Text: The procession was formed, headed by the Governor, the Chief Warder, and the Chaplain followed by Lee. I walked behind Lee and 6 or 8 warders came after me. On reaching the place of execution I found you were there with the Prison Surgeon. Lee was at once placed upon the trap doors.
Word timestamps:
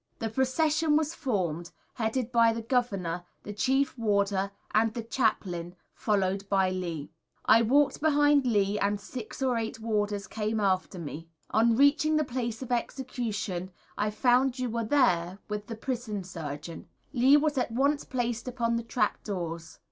The 0.17 0.29
procession 0.31 0.95
was 0.97 1.13
formed, 1.13 1.69
headed 1.93 2.31
by 2.31 2.53
the 2.53 2.63
Governor, 2.63 3.23
the 3.43 3.53
Chief 3.53 3.95
Warder, 3.99 4.49
and 4.73 4.91
the 4.95 5.03
Chaplain 5.03 5.75
followed 5.93 6.49
by 6.49 6.71
Lee. 6.71 7.11
I 7.45 7.61
walked 7.61 8.01
behind 8.01 8.47
Lee 8.47 8.79
and 8.79 8.99
6 8.99 9.43
or 9.43 9.57
8 9.57 9.79
warders 9.79 10.25
came 10.25 10.59
after 10.59 10.97
me. 10.97 11.27
On 11.51 11.75
reaching 11.77 12.15
the 12.15 12.23
place 12.23 12.63
of 12.63 12.71
execution 12.71 13.69
I 13.95 14.09
found 14.09 14.57
you 14.57 14.71
were 14.71 14.85
there 14.85 15.37
with 15.47 15.67
the 15.67 15.75
Prison 15.75 16.23
Surgeon. 16.23 16.87
Lee 17.13 17.37
was 17.37 17.55
at 17.59 17.69
once 17.71 18.03
placed 18.03 18.47
upon 18.47 18.77
the 18.77 18.83
trap 18.83 19.23
doors. 19.23 19.77